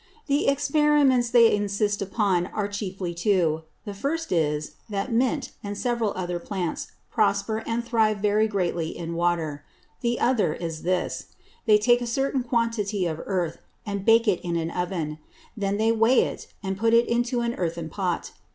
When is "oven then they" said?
14.71-15.91